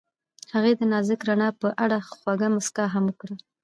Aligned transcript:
هغې 0.53 0.71
د 0.79 0.81
نازک 0.91 1.21
رڼا 1.29 1.49
په 1.61 1.67
اړه 1.83 1.97
خوږه 2.15 2.47
موسکا 2.55 2.85
هم 2.93 3.03
وکړه. 3.07 3.35